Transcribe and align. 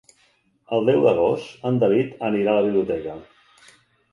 El 0.77 0.87
deu 0.91 1.03
d'agost 1.03 1.67
en 1.71 1.77
David 1.83 2.15
anirà 2.31 2.57
a 2.57 2.59
la 2.63 2.67
biblioteca. 2.69 3.17